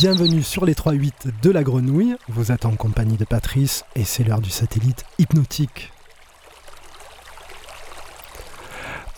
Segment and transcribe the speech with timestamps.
[0.00, 2.16] Bienvenue sur les 3-8 de la grenouille.
[2.26, 5.92] Vous êtes en compagnie de Patrice et c'est l'heure du satellite hypnotique.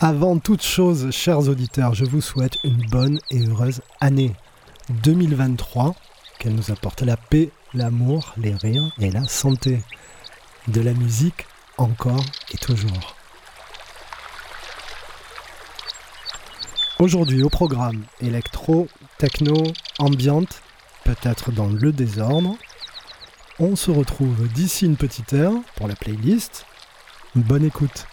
[0.01, 4.33] Avant toute chose, chers auditeurs, je vous souhaite une bonne et heureuse année
[4.89, 5.95] 2023,
[6.37, 9.79] qu'elle nous apporte la paix, l'amour, les rires et la santé.
[10.67, 11.47] De la musique
[11.77, 13.15] encore et toujours.
[16.99, 19.55] Aujourd'hui au programme électro, techno,
[19.97, 20.62] ambiante,
[21.03, 22.57] peut-être dans le désordre.
[23.59, 26.65] On se retrouve d'ici une petite heure pour la playlist.
[27.35, 28.07] Bonne écoute.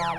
[0.00, 0.16] Now.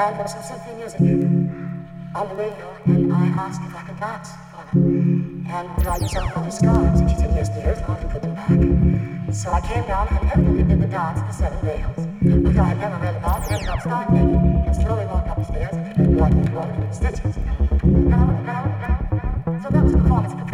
[0.00, 4.30] And was some symphony music on the radio, and I asked if I could dance
[4.50, 5.46] for them.
[5.50, 7.00] And would I use all these scars?
[7.00, 9.34] And she said, yes, dear, as long as you put them back.
[9.34, 12.64] So I came down and evidently did the dance of the seven veils, which I
[12.64, 16.16] had never read about, and ended up starting and slowly walked up the stairs, and
[16.16, 17.34] walked into one of stitches.
[19.62, 20.46] So that was the performance of the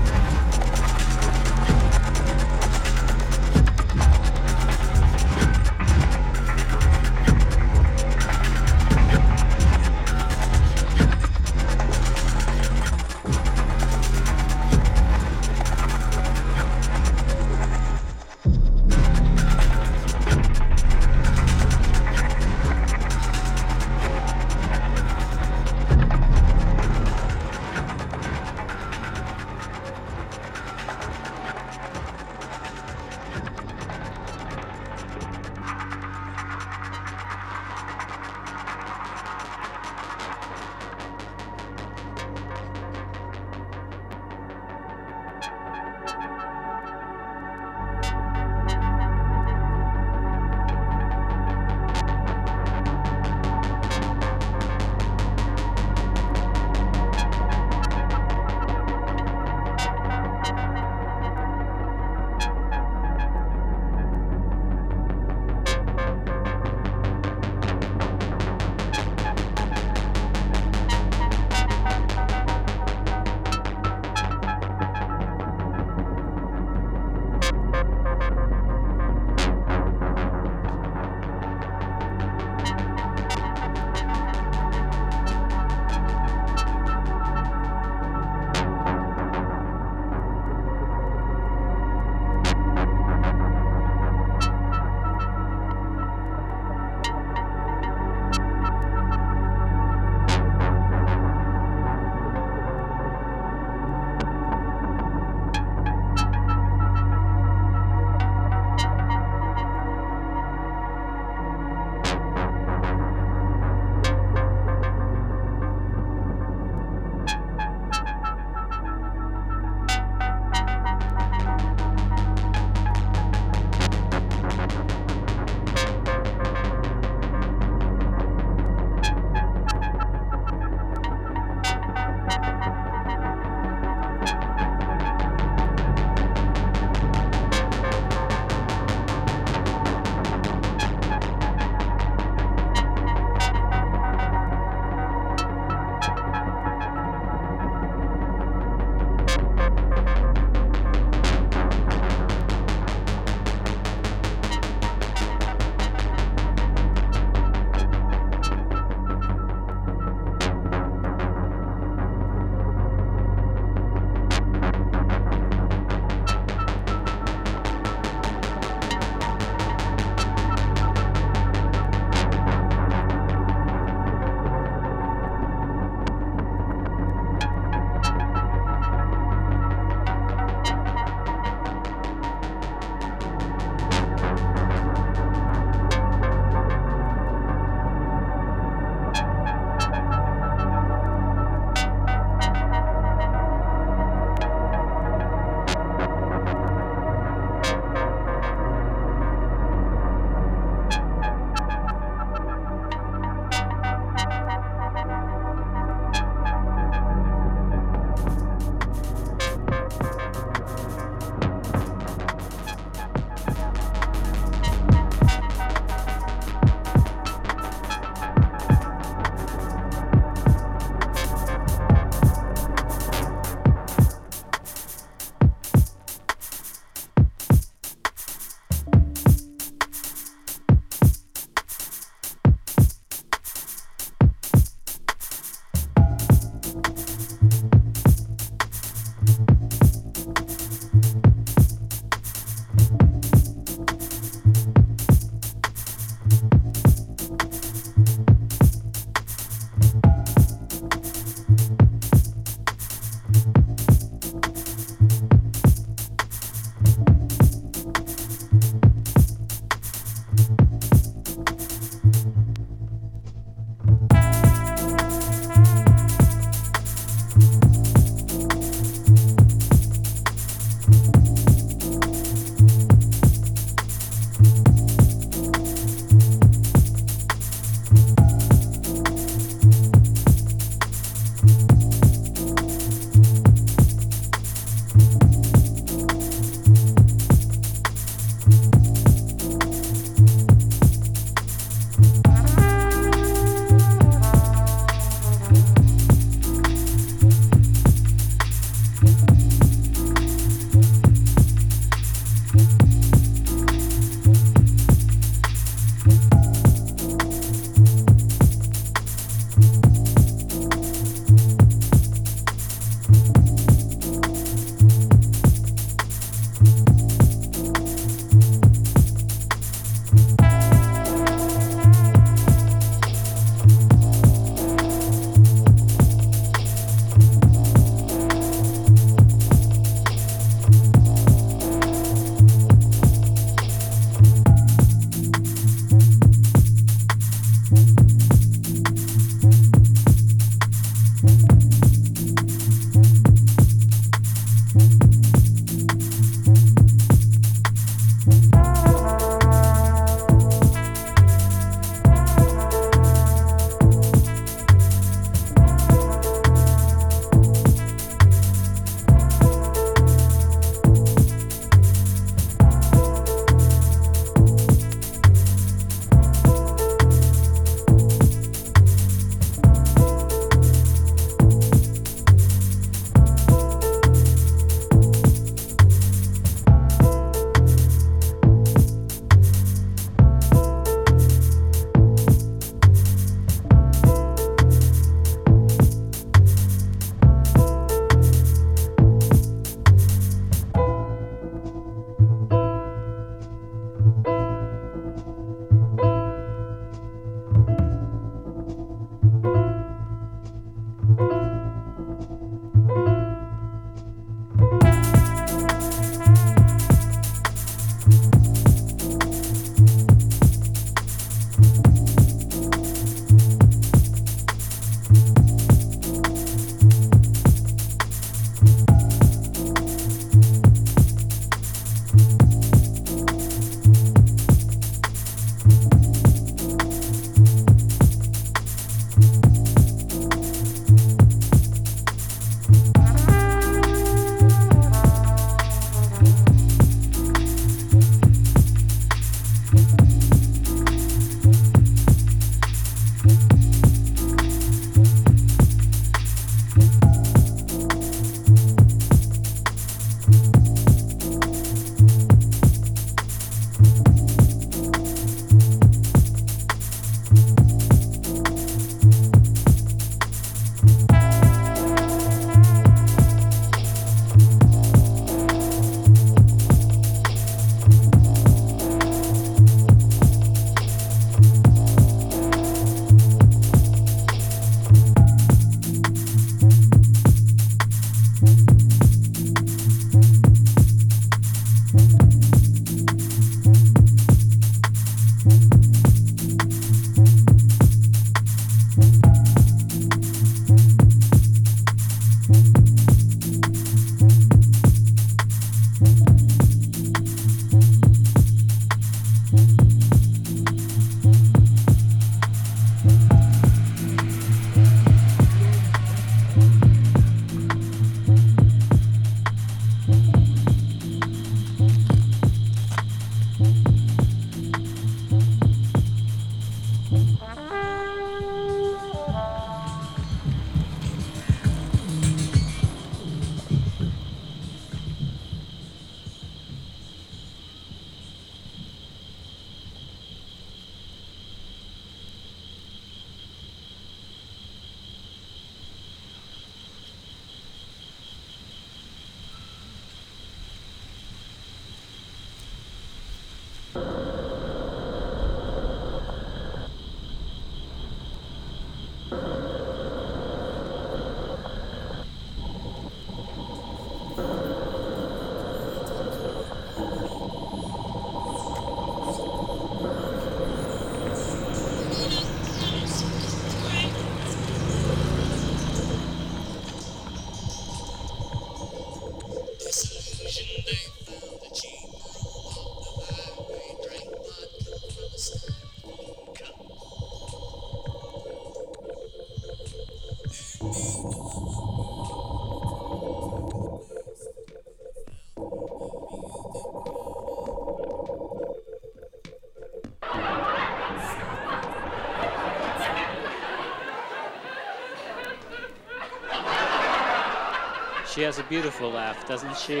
[598.36, 600.00] She has a beautiful laugh, doesn't she?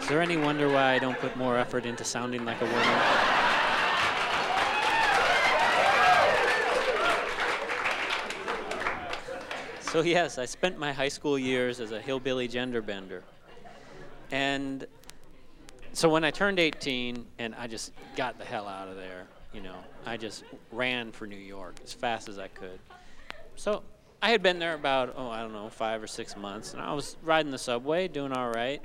[0.00, 2.80] Is there any wonder why I don't put more effort into sounding like a woman?
[9.80, 13.22] So, yes, I spent my high school years as a hillbilly gender bender.
[14.32, 14.88] And
[15.92, 19.60] so when I turned 18 and I just got the hell out of there, you
[19.60, 20.42] know, I just
[20.72, 22.80] ran for New York as fast as I could.
[23.54, 23.84] So
[24.24, 26.94] I had been there about, oh, I don't know, five or six months, and I
[26.94, 28.80] was riding the subway, doing all right.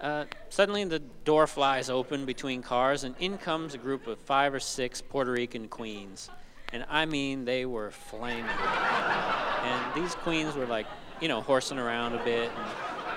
[0.00, 4.54] Uh, suddenly the door flies open between cars, and in comes a group of five
[4.54, 6.30] or six Puerto Rican queens.
[6.72, 8.46] And I mean, they were flaming.
[8.46, 10.86] and these queens were like,
[11.20, 12.50] you know, horsing around a bit.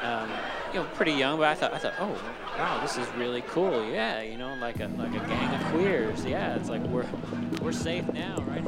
[0.02, 0.38] And, um,
[0.74, 2.12] you know, pretty young, but I thought, I thought, oh,
[2.58, 3.90] wow, this is really cool.
[3.90, 6.26] Yeah, you know, like a like a gang of queers.
[6.26, 7.08] Yeah, it's like we're
[7.62, 8.64] we're safe now, right?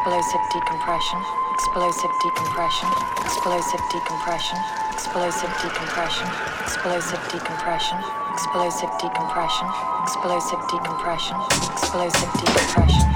[0.00, 1.18] Explosive decompression,
[1.52, 2.88] explosive decompression,
[3.20, 4.58] explosive decompression,
[4.92, 6.26] explosive decompression,
[6.62, 7.98] explosive decompression,
[8.32, 9.68] explosive decompression,
[10.00, 11.36] explosive decompression,
[11.76, 13.09] explosive decompression.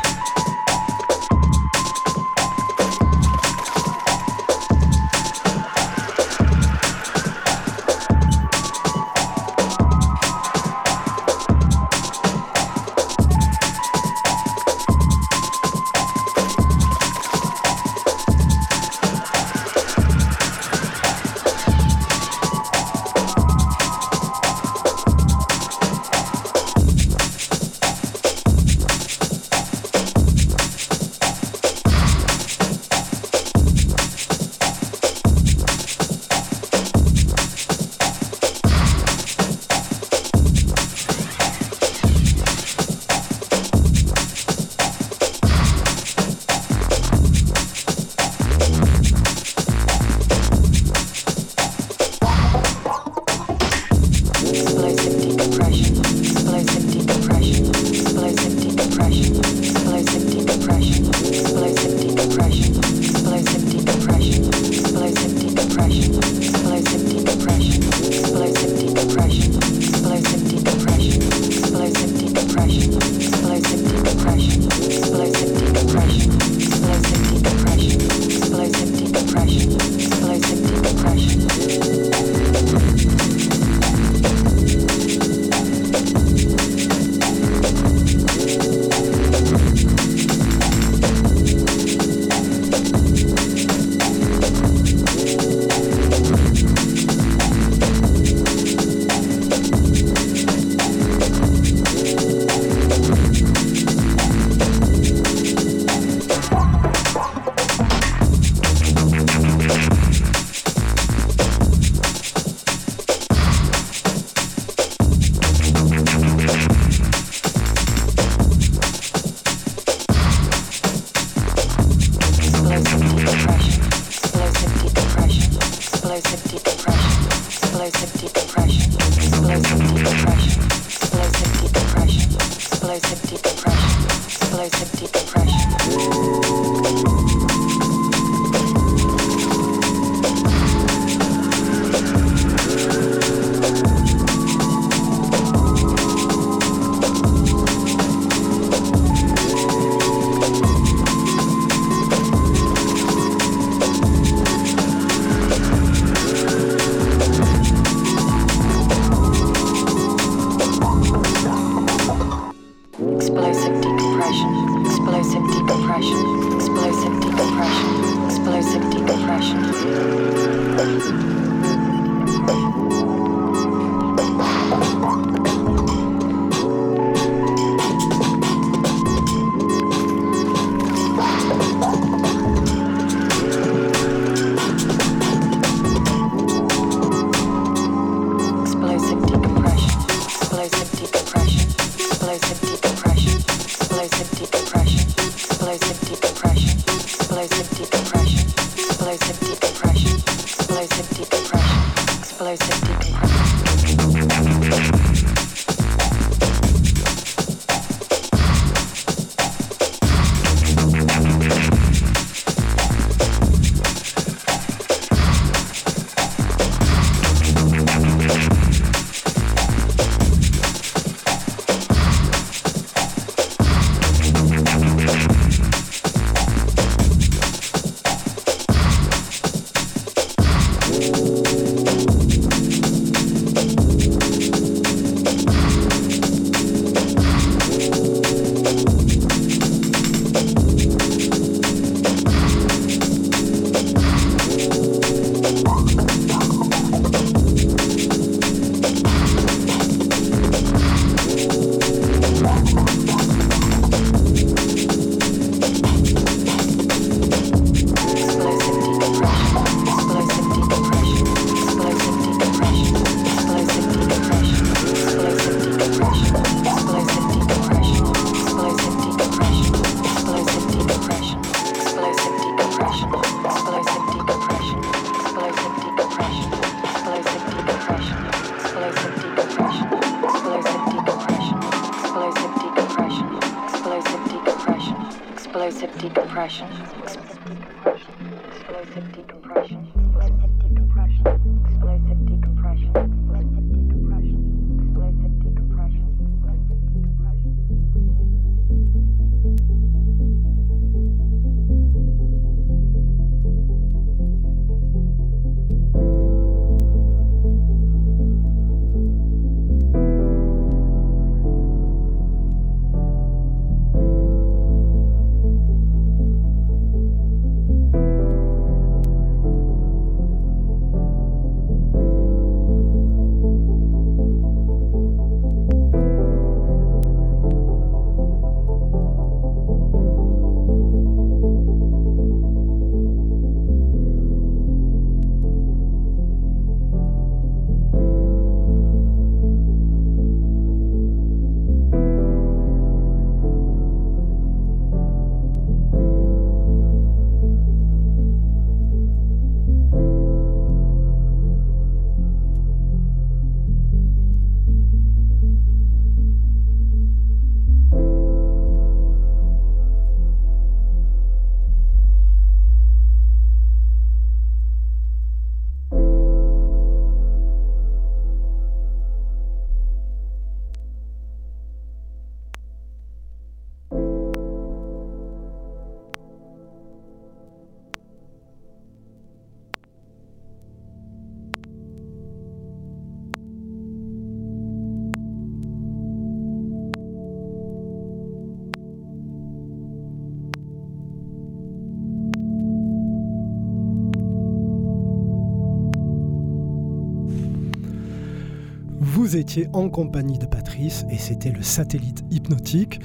[399.35, 403.01] Vous étiez en compagnie de Patrice et c'était le satellite hypnotique.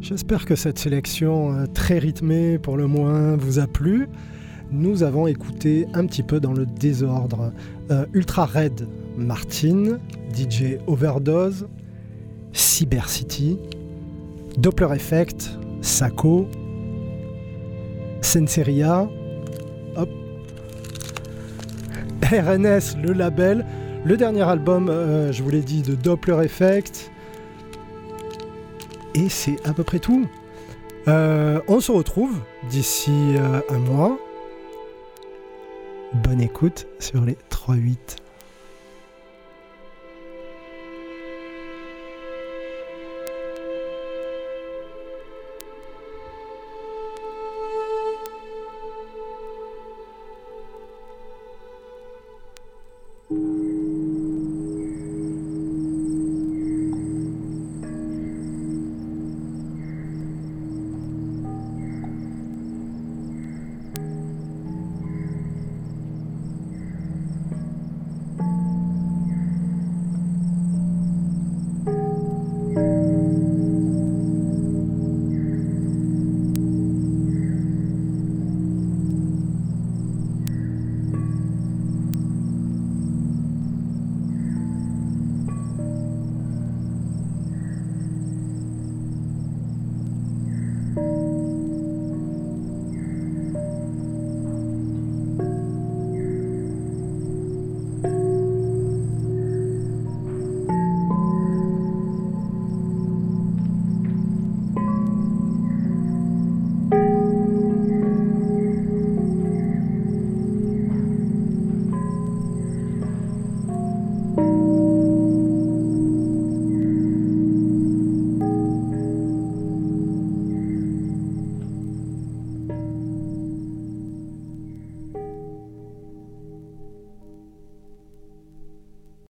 [0.00, 4.08] J'espère que cette sélection euh, très rythmée pour le moins vous a plu.
[4.70, 7.52] Nous avons écouté un petit peu dans le désordre
[7.90, 9.98] euh, Ultra Red Martin,
[10.34, 11.66] DJ Overdose,
[12.54, 13.58] Cyber City,
[14.56, 16.48] Doppler Effect, Sako,
[18.22, 19.10] Senseria,
[19.94, 20.08] hop,
[22.22, 23.66] RNS, le label,
[24.06, 27.10] le dernier album, euh, je vous l'ai dit, de Doppler Effect.
[29.16, 30.28] Et c'est à peu près tout.
[31.08, 32.38] Euh, on se retrouve
[32.70, 34.16] d'ici euh, un mois.
[36.14, 37.96] Bonne écoute sur les 3-8.